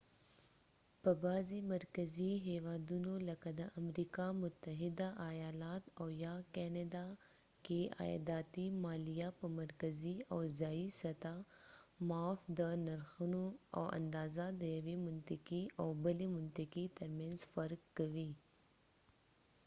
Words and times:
په 1.01 1.11
بعضې 1.23 1.57
مرکزي 1.73 2.31
هیوادونو 2.47 3.13
لکه 3.29 3.49
د 3.59 3.61
امریکا 3.81 4.25
متحده 4.41 5.07
آیالات 5.31 5.83
او 5.99 6.07
یا 6.25 6.35
کانادا 6.55 7.07
کې 7.65 7.79
عایداتي 8.01 8.67
مالیه 8.83 9.29
په 9.39 9.45
مرکزي 9.59 10.15
او 10.33 10.39
ځایي 10.59 10.87
سطحه 11.01 11.37
معاف 12.07 12.41
ده 12.57 12.69
د 12.77 12.79
نرخونه 12.87 13.41
او 13.77 13.83
اندازه 13.99 14.45
د 14.61 14.63
یوې 14.77 14.95
منطقې 15.07 15.63
او 15.79 15.87
بلې 16.03 16.27
منطقې 16.37 16.85
ترمنځ 16.97 17.37
فرق 17.53 17.81
کوي 17.97 18.31